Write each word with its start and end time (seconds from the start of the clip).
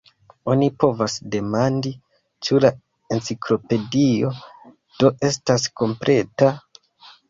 Oni 0.53 0.69
povas 0.83 1.17
demandi, 1.35 1.91
ĉu 2.49 2.63
la 2.67 2.73
Enciklopedio 3.19 4.35
do 5.01 5.17
estas 5.33 5.73
kompleta? 5.81 6.55